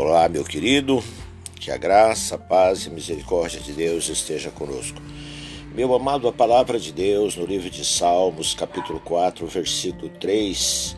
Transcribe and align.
Olá, 0.00 0.28
meu 0.28 0.44
querido, 0.44 1.02
que 1.58 1.72
a 1.72 1.76
graça, 1.76 2.36
a 2.36 2.38
paz 2.38 2.84
e 2.84 2.88
a 2.88 2.92
misericórdia 2.92 3.58
de 3.58 3.72
Deus 3.72 4.08
esteja 4.08 4.48
conosco. 4.48 5.02
Meu 5.74 5.92
amado, 5.92 6.28
a 6.28 6.32
palavra 6.32 6.78
de 6.78 6.92
Deus 6.92 7.34
no 7.34 7.44
livro 7.44 7.68
de 7.68 7.84
Salmos, 7.84 8.54
capítulo 8.54 9.00
4, 9.00 9.44
versículo 9.48 10.08
3, 10.08 10.96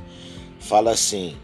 fala 0.58 0.90
assim: 0.90 1.34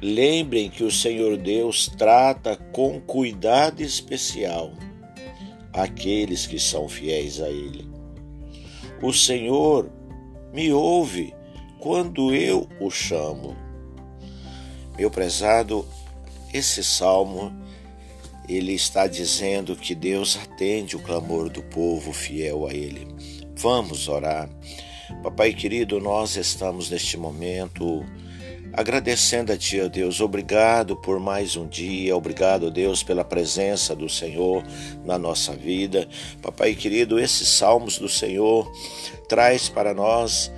Lembrem 0.00 0.70
que 0.70 0.84
o 0.84 0.90
Senhor 0.90 1.36
Deus 1.36 1.86
trata 1.86 2.56
com 2.56 2.98
cuidado 2.98 3.82
especial 3.82 4.72
aqueles 5.70 6.46
que 6.46 6.58
são 6.58 6.88
fiéis 6.88 7.42
a 7.42 7.50
Ele. 7.50 7.86
O 9.02 9.12
Senhor 9.12 9.92
me 10.50 10.72
ouve 10.72 11.34
quando 11.78 12.34
eu 12.34 12.66
o 12.80 12.90
chamo. 12.90 13.54
Meu 14.96 15.10
prezado, 15.10 15.86
esse 16.52 16.82
salmo 16.84 17.52
ele 18.48 18.72
está 18.72 19.06
dizendo 19.06 19.76
que 19.76 19.94
Deus 19.94 20.38
atende 20.42 20.96
o 20.96 21.00
clamor 21.00 21.48
do 21.48 21.62
povo 21.62 22.12
fiel 22.12 22.66
a 22.66 22.74
ele. 22.74 23.06
Vamos 23.56 24.08
orar. 24.08 24.48
Papai 25.22 25.52
querido, 25.52 26.00
nós 26.00 26.36
estamos 26.36 26.90
neste 26.90 27.16
momento 27.16 28.04
agradecendo 28.72 29.52
a 29.52 29.56
Ti, 29.56 29.80
ó 29.80 29.88
Deus. 29.88 30.20
Obrigado 30.20 30.96
por 30.96 31.20
mais 31.20 31.56
um 31.56 31.68
dia. 31.68 32.16
Obrigado, 32.16 32.70
Deus, 32.70 33.02
pela 33.02 33.24
presença 33.24 33.94
do 33.94 34.08
Senhor 34.08 34.64
na 35.04 35.18
nossa 35.18 35.54
vida. 35.54 36.08
Papai 36.40 36.74
querido, 36.74 37.20
esses 37.20 37.48
salmos 37.48 37.98
do 37.98 38.08
Senhor 38.08 38.70
traz 39.28 39.68
para 39.68 39.92
nós 39.94 40.50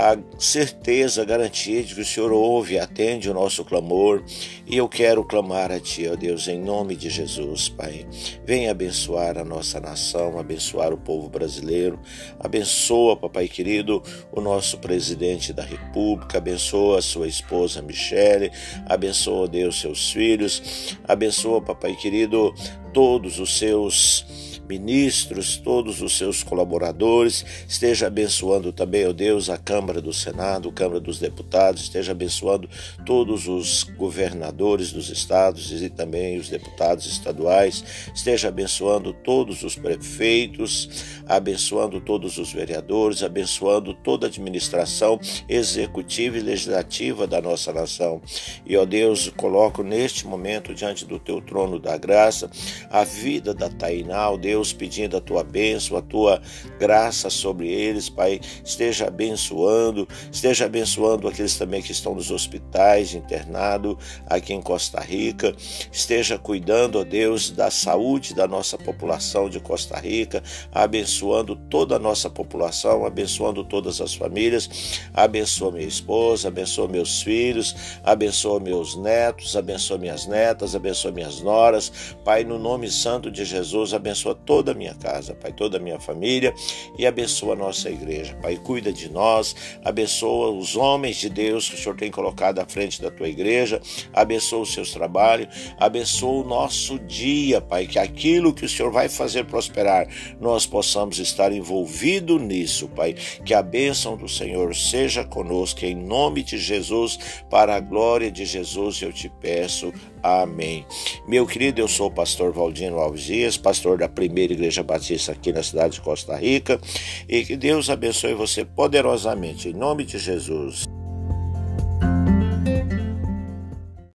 a 0.00 0.16
certeza, 0.38 1.20
a 1.20 1.24
garantia 1.26 1.82
de 1.82 1.94
que 1.94 2.00
o 2.00 2.04
Senhor 2.04 2.32
ouve 2.32 2.78
atende 2.78 3.28
o 3.28 3.34
nosso 3.34 3.62
clamor. 3.62 4.24
E 4.66 4.78
eu 4.78 4.88
quero 4.88 5.22
clamar 5.22 5.70
a 5.70 5.78
Ti, 5.78 6.08
ó 6.08 6.16
Deus, 6.16 6.48
em 6.48 6.58
nome 6.58 6.96
de 6.96 7.10
Jesus, 7.10 7.68
Pai. 7.68 8.06
Venha 8.46 8.70
abençoar 8.70 9.36
a 9.36 9.44
nossa 9.44 9.78
nação, 9.78 10.38
abençoar 10.38 10.94
o 10.94 10.96
povo 10.96 11.28
brasileiro. 11.28 12.00
Abençoa, 12.38 13.14
Papai 13.14 13.46
querido, 13.46 14.02
o 14.32 14.40
nosso 14.40 14.78
presidente 14.78 15.52
da 15.52 15.62
República. 15.62 16.38
Abençoa 16.38 16.98
a 16.98 17.02
sua 17.02 17.28
esposa 17.28 17.82
Michele. 17.82 18.50
Abençoa, 18.86 19.46
Deus, 19.46 19.80
seus 19.80 20.10
filhos. 20.10 20.96
Abençoa, 21.06 21.60
Papai 21.60 21.94
querido, 21.94 22.54
todos 22.94 23.38
os 23.38 23.58
seus 23.58 24.24
ministros, 24.70 25.56
todos 25.56 26.00
os 26.00 26.16
seus 26.16 26.44
colaboradores, 26.44 27.44
esteja 27.66 28.06
abençoando 28.06 28.72
também, 28.72 29.04
ó 29.04 29.12
Deus, 29.12 29.50
a 29.50 29.58
Câmara 29.58 30.00
do 30.00 30.12
Senado, 30.12 30.70
Câmara 30.70 31.00
dos 31.00 31.18
Deputados, 31.18 31.82
esteja 31.82 32.12
abençoando 32.12 32.70
todos 33.04 33.48
os 33.48 33.82
governadores 33.82 34.92
dos 34.92 35.10
estados 35.10 35.72
e 35.82 35.90
também 35.90 36.38
os 36.38 36.48
deputados 36.48 37.04
estaduais, 37.06 37.82
esteja 38.14 38.46
abençoando 38.46 39.12
todos 39.12 39.64
os 39.64 39.74
prefeitos, 39.74 40.88
abençoando 41.26 42.00
todos 42.00 42.38
os 42.38 42.52
vereadores, 42.52 43.24
abençoando 43.24 43.92
toda 43.92 44.26
a 44.26 44.28
administração 44.28 45.18
executiva 45.48 46.38
e 46.38 46.40
legislativa 46.40 47.26
da 47.26 47.40
nossa 47.40 47.72
nação. 47.72 48.22
E, 48.64 48.76
ó 48.76 48.84
Deus, 48.84 49.28
coloco 49.36 49.82
neste 49.82 50.26
momento 50.26 50.72
diante 50.72 51.04
do 51.04 51.18
teu 51.18 51.40
trono 51.40 51.80
da 51.80 51.96
graça 51.96 52.48
a 52.88 53.02
vida 53.02 53.52
da 53.52 53.68
Tainá, 53.68 54.30
ó 54.30 54.36
Deus, 54.36 54.59
Deus, 54.60 54.72
pedindo 54.74 55.16
a 55.16 55.20
tua 55.20 55.42
bênção, 55.42 55.96
a 55.96 56.02
tua 56.02 56.40
graça 56.78 57.30
sobre 57.30 57.68
eles, 57.68 58.10
Pai. 58.10 58.40
Esteja 58.62 59.08
abençoando, 59.08 60.06
esteja 60.30 60.66
abençoando 60.66 61.26
aqueles 61.26 61.56
também 61.56 61.80
que 61.80 61.92
estão 61.92 62.14
nos 62.14 62.30
hospitais, 62.30 63.14
internados 63.14 63.96
aqui 64.26 64.52
em 64.52 64.60
Costa 64.60 65.00
Rica. 65.00 65.54
Esteja 65.90 66.38
cuidando, 66.38 66.98
ó 66.98 67.04
Deus, 67.04 67.50
da 67.50 67.70
saúde 67.70 68.34
da 68.34 68.46
nossa 68.46 68.76
população 68.76 69.48
de 69.48 69.58
Costa 69.60 69.98
Rica, 69.98 70.42
abençoando 70.70 71.56
toda 71.56 71.96
a 71.96 71.98
nossa 71.98 72.28
população, 72.28 73.06
abençoando 73.06 73.64
todas 73.64 74.00
as 74.00 74.14
famílias. 74.14 74.68
Abençoa 75.14 75.72
minha 75.72 75.86
esposa, 75.86 76.48
abençoa 76.48 76.86
meus 76.86 77.22
filhos, 77.22 77.74
abençoa 78.04 78.60
meus 78.60 78.94
netos, 78.94 79.56
abençoa 79.56 79.96
minhas 79.96 80.26
netas, 80.26 80.74
abençoa 80.74 81.10
minhas 81.10 81.40
noras. 81.40 81.90
Pai, 82.24 82.44
no 82.44 82.58
nome 82.58 82.90
santo 82.90 83.30
de 83.30 83.44
Jesus, 83.44 83.94
abençoa 83.94 84.34
toda 84.50 84.72
a 84.72 84.74
minha 84.74 84.94
casa, 84.94 85.32
Pai, 85.32 85.52
toda 85.52 85.76
a 85.76 85.80
minha 85.80 86.00
família 86.00 86.52
e 86.98 87.06
abençoa 87.06 87.52
a 87.52 87.56
nossa 87.56 87.88
igreja. 87.88 88.34
Pai, 88.42 88.56
cuida 88.56 88.92
de 88.92 89.08
nós, 89.08 89.54
abençoa 89.84 90.50
os 90.50 90.74
homens 90.74 91.18
de 91.18 91.30
Deus 91.30 91.68
que 91.68 91.76
o 91.76 91.78
Senhor 91.78 91.94
tem 91.94 92.10
colocado 92.10 92.58
à 92.58 92.66
frente 92.66 93.00
da 93.00 93.12
tua 93.12 93.28
igreja, 93.28 93.80
abençoa 94.12 94.62
os 94.62 94.72
seus 94.72 94.90
trabalhos, 94.90 95.46
abençoa 95.78 96.42
o 96.42 96.48
nosso 96.48 96.98
dia, 96.98 97.60
Pai, 97.60 97.86
que 97.86 97.96
aquilo 97.96 98.52
que 98.52 98.64
o 98.64 98.68
Senhor 98.68 98.90
vai 98.90 99.08
fazer 99.08 99.44
prosperar, 99.44 100.08
nós 100.40 100.66
possamos 100.66 101.20
estar 101.20 101.52
envolvido 101.52 102.36
nisso, 102.36 102.88
Pai. 102.88 103.14
Que 103.44 103.54
a 103.54 103.62
bênção 103.62 104.16
do 104.16 104.28
Senhor 104.28 104.74
seja 104.74 105.22
conosco, 105.24 105.84
em 105.84 105.94
nome 105.94 106.42
de 106.42 106.58
Jesus, 106.58 107.20
para 107.48 107.76
a 107.76 107.80
glória 107.80 108.32
de 108.32 108.44
Jesus, 108.44 109.00
eu 109.00 109.12
te 109.12 109.28
peço. 109.28 109.92
Amém. 110.22 110.84
Meu 111.26 111.46
querido, 111.46 111.80
eu 111.80 111.88
sou 111.88 112.08
o 112.08 112.10
pastor 112.10 112.52
Valdino 112.52 112.98
Alves 112.98 113.22
Dias, 113.22 113.56
pastor 113.56 113.98
da 113.98 114.08
primeira 114.08 114.52
igreja 114.52 114.82
batista 114.82 115.32
aqui 115.32 115.52
na 115.52 115.62
cidade 115.62 115.94
de 115.94 116.00
Costa 116.00 116.36
Rica, 116.36 116.80
e 117.28 117.44
que 117.44 117.56
Deus 117.56 117.88
abençoe 117.88 118.34
você 118.34 118.64
poderosamente, 118.64 119.68
em 119.68 119.72
nome 119.72 120.04
de 120.04 120.18
Jesus. 120.18 120.89